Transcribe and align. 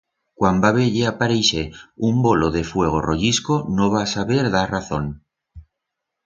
Cuan 0.43 0.59
va 0.61 0.69
veyer 0.77 1.03
apareixer 1.09 1.65
un 2.07 2.23
bolo 2.27 2.49
de 2.55 2.63
fuego 2.71 3.03
royisco 3.09 3.59
no 3.81 3.91
va 3.97 4.03
saber 4.15 4.41
dar 4.57 4.65
razón. 4.73 5.13